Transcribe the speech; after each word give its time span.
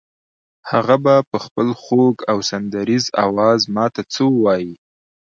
هغه 0.71 0.95
به 1.03 1.15
په 1.29 1.37
خپل 1.45 1.67
خوږ 1.81 2.15
او 2.31 2.37
سندریزه 2.49 3.09
آواز 3.27 3.61
ماته 3.75 4.01
څه 4.13 4.21
ووایي. 4.33 4.73